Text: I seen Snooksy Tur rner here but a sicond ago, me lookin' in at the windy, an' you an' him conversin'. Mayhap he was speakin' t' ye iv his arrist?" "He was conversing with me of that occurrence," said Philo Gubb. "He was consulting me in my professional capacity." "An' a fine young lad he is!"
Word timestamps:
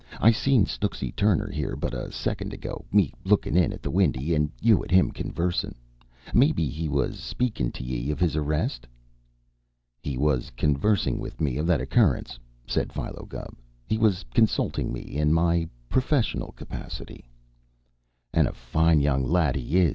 I 0.19 0.31
seen 0.31 0.65
Snooksy 0.65 1.15
Tur 1.15 1.35
rner 1.37 1.53
here 1.53 1.75
but 1.75 1.93
a 1.93 2.09
sicond 2.11 2.53
ago, 2.53 2.83
me 2.91 3.13
lookin' 3.23 3.55
in 3.55 3.71
at 3.71 3.83
the 3.83 3.91
windy, 3.91 4.33
an' 4.33 4.51
you 4.59 4.81
an' 4.83 4.89
him 4.89 5.11
conversin'. 5.11 5.75
Mayhap 6.33 6.57
he 6.57 6.89
was 6.89 7.19
speakin' 7.19 7.71
t' 7.71 7.83
ye 7.83 8.09
iv 8.09 8.19
his 8.19 8.35
arrist?" 8.35 8.87
"He 10.01 10.17
was 10.17 10.49
conversing 10.57 11.19
with 11.19 11.39
me 11.39 11.57
of 11.57 11.67
that 11.67 11.81
occurrence," 11.81 12.39
said 12.65 12.91
Philo 12.91 13.27
Gubb. 13.29 13.53
"He 13.85 13.99
was 13.99 14.25
consulting 14.33 14.91
me 14.91 15.01
in 15.01 15.33
my 15.33 15.69
professional 15.87 16.53
capacity." 16.53 17.29
"An' 18.33 18.47
a 18.47 18.53
fine 18.53 19.01
young 19.01 19.23
lad 19.23 19.55
he 19.55 19.77
is!" 19.77 19.89